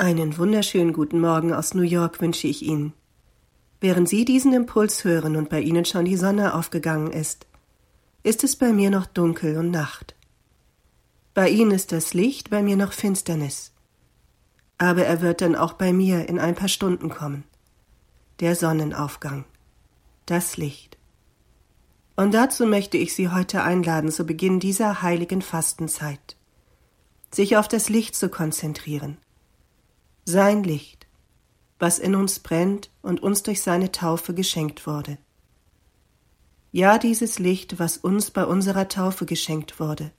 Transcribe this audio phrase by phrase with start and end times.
[0.00, 2.94] Einen wunderschönen guten Morgen aus New York wünsche ich Ihnen.
[3.82, 7.46] Während Sie diesen Impuls hören und bei Ihnen schon die Sonne aufgegangen ist,
[8.22, 10.14] ist es bei mir noch dunkel und Nacht.
[11.34, 13.74] Bei Ihnen ist das Licht, bei mir noch Finsternis.
[14.78, 17.44] Aber er wird dann auch bei mir in ein paar Stunden kommen.
[18.40, 19.44] Der Sonnenaufgang.
[20.24, 20.96] Das Licht.
[22.16, 26.36] Und dazu möchte ich Sie heute einladen zu Beginn dieser heiligen Fastenzeit,
[27.30, 29.18] sich auf das Licht zu konzentrieren–
[30.30, 31.06] sein Licht,
[31.78, 35.18] was in uns brennt und uns durch seine Taufe geschenkt wurde.
[36.72, 40.12] Ja, dieses Licht, was uns bei unserer Taufe geschenkt wurde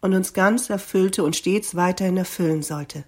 [0.00, 3.04] und uns ganz erfüllte und stets weiterhin erfüllen sollte.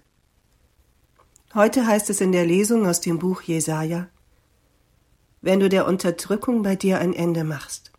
[1.55, 4.07] Heute heißt es in der Lesung aus dem Buch Jesaja,
[5.41, 7.91] wenn du der Unterdrückung bei dir ein Ende machst,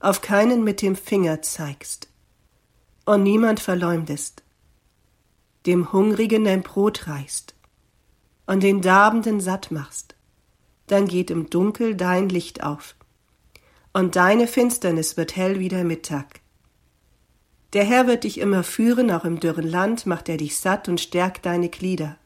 [0.00, 2.08] auf keinen mit dem Finger zeigst
[3.04, 4.42] und niemand verleumdest,
[5.68, 7.54] dem Hungrigen dein Brot reichst
[8.46, 10.16] und den Darbenden satt machst,
[10.86, 12.96] dann geht im Dunkel dein Licht auf,
[13.92, 16.40] und deine Finsternis wird hell wie der Mittag.
[17.74, 21.02] Der Herr wird dich immer führen, auch im dürren Land macht er dich satt und
[21.02, 22.16] stärkt deine Glieder.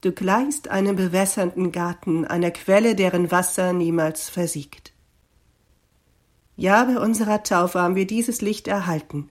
[0.00, 4.94] Du gleichst einem bewässernden Garten, einer Quelle, deren Wasser niemals versiegt.
[6.56, 9.30] Ja, bei unserer Taufe haben wir dieses Licht erhalten.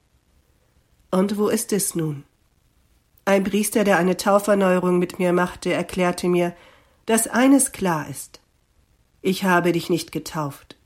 [1.10, 2.24] Und wo ist es nun?
[3.30, 6.56] Ein Priester, der eine Tauferneuerung mit mir machte, erklärte mir,
[7.06, 8.40] dass eines klar ist.
[9.22, 10.78] Ich habe dich nicht getauft.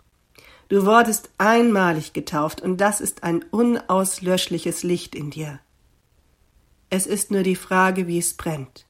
[0.68, 5.62] Du wurdest einmalig getauft, und das ist ein unauslöschliches Licht in dir.
[6.90, 8.88] Es ist nur die Frage, wie es brennt.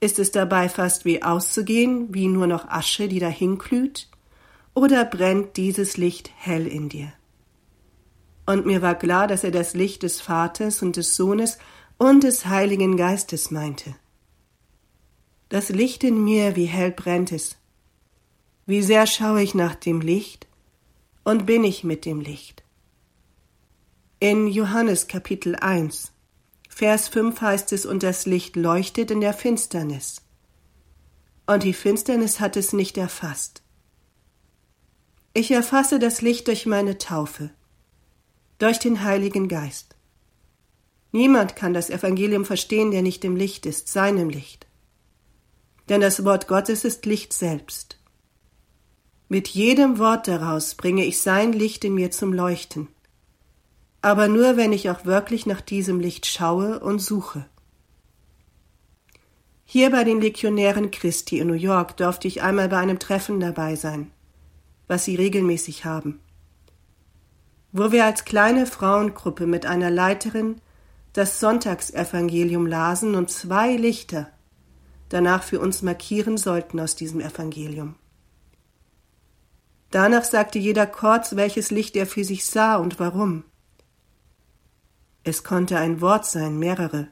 [0.00, 4.08] Ist es dabei fast wie auszugehen, wie nur noch Asche, die dahinglüht?
[4.72, 7.12] Oder brennt dieses Licht hell in dir?
[8.46, 11.58] Und mir war klar, dass er das Licht des Vaters und des Sohnes
[11.98, 13.94] und des Heiligen Geistes meinte.
[15.48, 17.56] Das Licht in mir, wie hell brennt es.
[18.66, 20.46] Wie sehr schaue ich nach dem Licht
[21.22, 22.62] und bin ich mit dem Licht.
[24.20, 26.12] In Johannes Kapitel 1,
[26.68, 30.22] Vers 5 heißt es, und das Licht leuchtet in der Finsternis.
[31.46, 33.62] Und die Finsternis hat es nicht erfasst.
[35.34, 37.50] Ich erfasse das Licht durch meine Taufe,
[38.58, 39.93] durch den Heiligen Geist.
[41.14, 44.66] Niemand kann das Evangelium verstehen, der nicht im Licht ist, seinem Licht.
[45.88, 48.00] Denn das Wort Gottes ist Licht selbst.
[49.28, 52.88] Mit jedem Wort daraus bringe ich sein Licht in mir zum Leuchten.
[54.02, 57.46] Aber nur, wenn ich auch wirklich nach diesem Licht schaue und suche.
[59.64, 63.76] Hier bei den Legionären Christi in New York durfte ich einmal bei einem Treffen dabei
[63.76, 64.10] sein,
[64.88, 66.18] was sie regelmäßig haben,
[67.70, 70.60] wo wir als kleine Frauengruppe mit einer Leiterin
[71.14, 74.28] das Sonntagsevangelium lasen und zwei Lichter
[75.14, 77.94] danach für uns markieren sollten aus diesem Evangelium.
[79.92, 83.44] Danach sagte jeder kurz, welches Licht er für sich sah und warum.
[85.22, 87.06] Es konnte ein Wort sein, mehrere.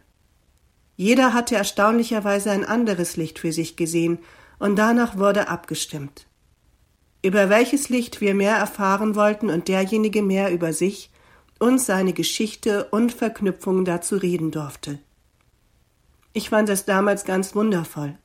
[0.96, 4.18] Jeder hatte erstaunlicherweise ein anderes Licht für sich gesehen,
[4.58, 6.26] und danach wurde abgestimmt.
[7.22, 11.11] Über welches Licht wir mehr erfahren wollten und derjenige mehr über sich
[11.62, 14.98] und seine Geschichte und Verknüpfungen dazu reden durfte.
[16.32, 18.18] Ich fand das damals ganz wundervoll.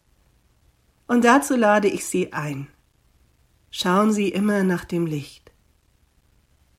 [1.05, 2.67] Und dazu lade ich Sie ein.
[3.69, 5.51] Schauen Sie immer nach dem Licht.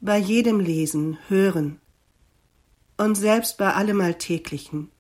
[0.01, 1.81] Bei jedem Lesen, Hören
[2.97, 4.91] und selbst bei allem Alltäglichen.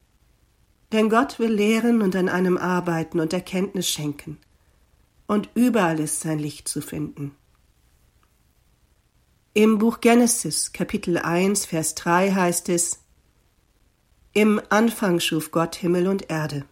[0.92, 4.38] Denn Gott will lehren und an einem arbeiten und Erkenntnis schenken.
[5.26, 7.34] Und überall ist sein Licht zu finden.
[9.58, 13.00] Im Buch Genesis Kapitel 1 Vers 3 heißt es
[14.32, 16.64] Im Anfang schuf Gott Himmel und Erde.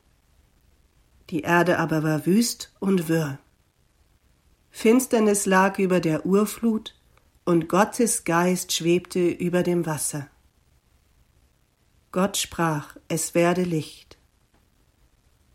[1.31, 3.41] Die Erde aber war wüst und wirr.
[4.71, 6.95] Finsternis lag über der Urflut,
[7.45, 10.29] und Gottes Geist schwebte über dem Wasser.
[12.13, 14.17] Gott sprach, es werde Licht.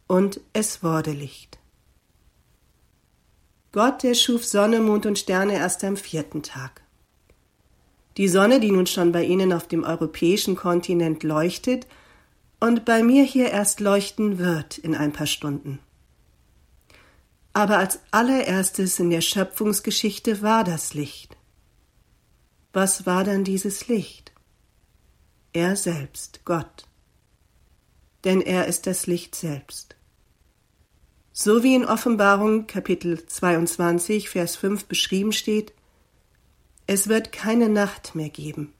[0.05, 1.59] Und es wurde Licht.
[3.71, 6.81] Gott, der schuf Sonne, Mond und Sterne erst am vierten Tag.
[8.17, 11.87] Die Sonne, die nun schon bei Ihnen auf dem europäischen Kontinent leuchtet
[12.59, 15.79] und bei mir hier erst leuchten wird in ein paar Stunden.
[17.53, 21.37] Aber als allererstes in der Schöpfungsgeschichte war das Licht.
[22.73, 24.31] Was war dann dieses Licht?
[25.53, 26.85] Er selbst, Gott.
[28.23, 29.95] Denn er ist das Licht selbst.
[31.33, 35.73] So wie in Offenbarung Kapitel 22, Vers 5 beschrieben steht,
[36.87, 38.73] es wird keine Nacht mehr geben.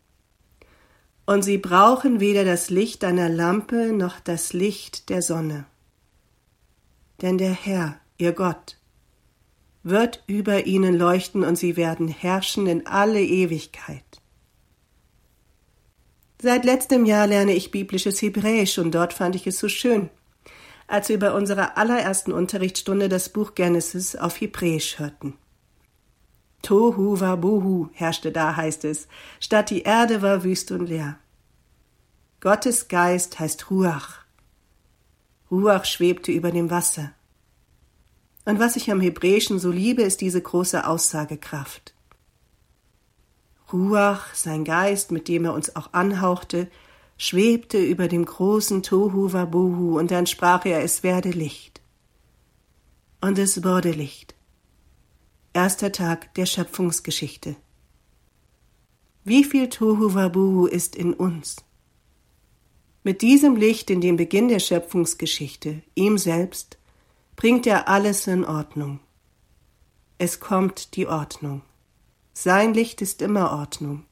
[1.26, 5.66] Und sie brauchen weder das Licht einer Lampe noch das Licht der Sonne.
[7.22, 8.78] Denn der Herr, ihr Gott,
[9.84, 14.04] wird über ihnen leuchten und sie werden herrschen in alle Ewigkeit.
[16.42, 20.10] Seit letztem Jahr lerne ich biblisches Hebräisch und dort fand ich es so schön,
[20.88, 25.36] als wir bei unserer allerersten Unterrichtsstunde das Buch Genesis auf Hebräisch hörten.
[26.62, 29.08] Tohu Wabuhu herrschte da, heißt es,
[29.40, 31.18] statt die Erde war wüst und leer.
[32.40, 34.20] Gottes Geist heißt Ruach.
[35.50, 37.12] Ruach schwebte über dem Wasser.
[38.46, 41.94] Und was ich am Hebräischen so liebe, ist diese große Aussagekraft.
[43.72, 46.68] Ruach, sein Geist, mit dem er uns auch anhauchte,
[47.18, 51.82] schwebte über dem großen Tohu Wabuhu, und dann sprach er, es werde Licht.
[53.22, 54.34] Und es wurde Licht.
[55.54, 57.58] Erster Tag der Schöpfungsgeschichte.
[59.26, 61.58] Wie viel Tohu Wabuhu ist in uns?
[63.04, 66.78] Mit diesem Licht in dem Beginn der Schöpfungsgeschichte, ihm selbst,
[67.36, 69.02] bringt er alles in Ordnung.
[70.18, 71.64] Es kommt die Ordnung.
[72.32, 74.06] Sein Licht ist immer Ordnung.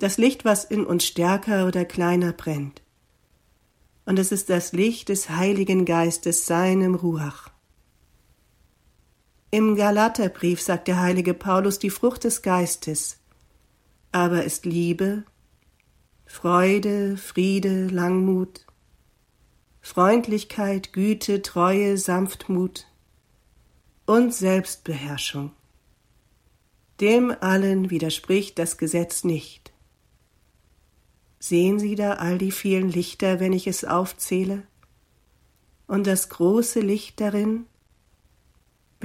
[0.00, 2.82] Das Licht, was in uns stärker oder kleiner brennt.
[4.04, 7.53] Und es ist das Licht des Heiligen Geistes, seinem Ruach.
[9.54, 13.20] Im Galaterbrief sagt der heilige Paulus die Frucht des Geistes,
[14.10, 15.22] aber ist Liebe,
[16.26, 18.66] Freude, Friede, Langmut,
[19.80, 22.88] Freundlichkeit, Güte, Treue, Sanftmut
[24.06, 25.52] und Selbstbeherrschung.
[27.00, 29.72] Dem allen widerspricht das Gesetz nicht.
[31.38, 34.64] Sehen Sie da all die vielen Lichter, wenn ich es aufzähle?
[35.86, 37.66] Und das große Licht darin?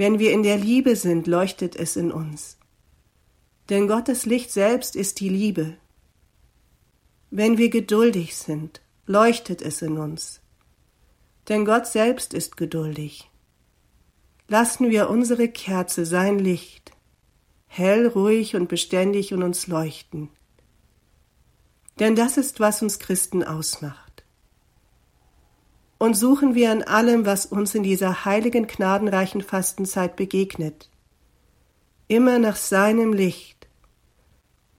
[0.00, 2.56] Wenn wir in der Liebe sind, leuchtet es in uns.
[3.68, 5.76] Denn Gottes Licht selbst ist die Liebe.
[7.28, 10.40] Wenn wir geduldig sind, leuchtet es in uns.
[11.50, 13.28] Denn Gott selbst ist geduldig.
[14.48, 16.92] Lassen wir unsere Kerze sein Licht,
[17.66, 20.30] hell, ruhig und beständig in uns leuchten.
[21.98, 24.09] Denn das ist, was uns Christen ausmacht
[26.00, 30.88] und suchen wir an allem, was uns in dieser heiligen, gnadenreichen Fastenzeit begegnet.
[32.08, 33.68] Immer nach seinem Licht.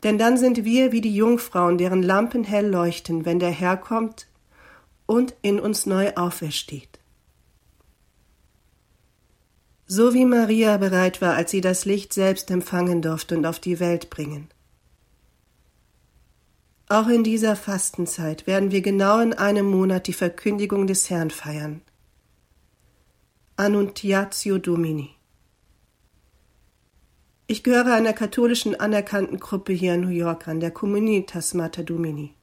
[0.02, 4.26] Denn dann sind wir wie die Jungfrauen, deren Lampen hell leuchten, wenn der Herr kommt
[5.06, 7.00] und in uns neu aufersteht.
[9.86, 13.80] So wie Maria bereit war, als sie das Licht selbst empfangen durfte und auf die
[13.80, 14.50] Welt bringen.
[16.92, 21.80] Auch in dieser Fastenzeit werden wir genau in einem Monat die Verkündigung des Herrn feiern.
[23.56, 25.12] Annuntiatio Domini.
[27.48, 32.34] Ich gehöre einer katholischen anerkannten Gruppe hier in New York an, der Communitas Mater Domini.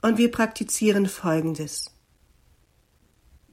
[0.00, 1.94] Und wir praktizieren Folgendes.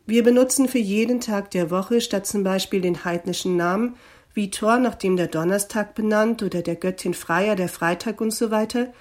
[0.05, 3.97] Wir benutzen für jeden Tag der Woche statt zum Beispiel den heidnischen Namen
[4.33, 8.49] wie Thor, nach dem der Donnerstag benannt, oder der Göttin Freier, der Freitag und so
[8.49, 8.93] weiter,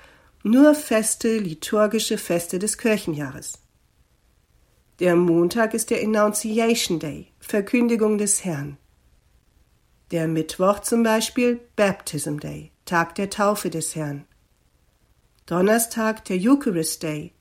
[0.46, 3.54] nur feste liturgische Feste des Kirchenjahres.
[5.00, 8.76] Der Montag ist der Annunciation Day, Verkündigung des Herrn.
[10.10, 14.26] Der Mittwoch zum Beispiel Baptism Day, Tag der Taufe des Herrn.
[15.46, 17.32] Donnerstag der Eucharist Day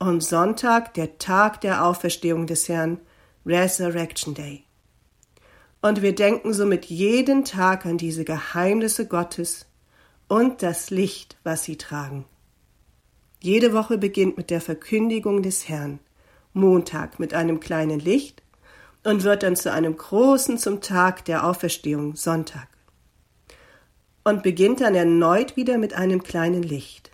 [0.00, 2.98] und Sonntag der Tag der Auferstehung des Herrn,
[3.46, 4.64] Resurrection Day.
[5.80, 9.66] Und wir denken somit jeden Tag an diese Geheimnisse Gottes
[10.26, 12.24] und das Licht, was sie tragen.
[13.42, 15.98] Jede Woche beginnt mit der Verkündigung des Herrn,
[16.52, 18.40] Montag mit einem kleinen Licht
[19.02, 22.68] und wird dann zu einem großen zum Tag der Auferstehung, Sonntag.
[24.22, 27.10] Und beginnt dann erneut wieder mit einem kleinen Licht.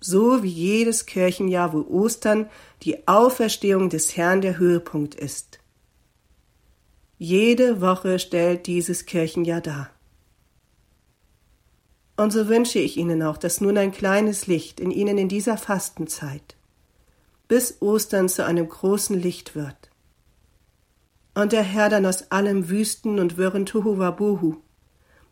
[0.00, 2.50] So wie jedes Kirchenjahr, wo Ostern
[2.82, 5.60] die Auferstehung des Herrn der Höhepunkt ist.
[7.16, 9.93] Jede Woche stellt dieses Kirchenjahr dar.
[12.16, 15.56] Und so wünsche ich Ihnen auch, dass nun ein kleines Licht in Ihnen in dieser
[15.56, 16.56] Fastenzeit
[17.48, 19.90] bis Ostern zu einem großen Licht wird.
[21.34, 24.56] Und der Herr dann aus allem Wüsten und wirren Tohuwabohu,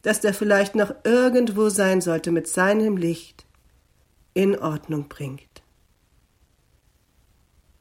[0.02, 3.46] das der vielleicht noch irgendwo sein sollte, mit seinem Licht
[4.34, 5.62] in Ordnung bringt.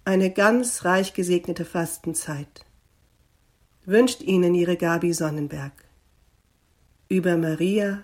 [0.05, 2.65] Eine ganz reich gesegnete Fastenzeit
[3.86, 5.74] wünscht Ihnen Ihre Gabi Sonnenberg.
[7.10, 8.03] Über Maria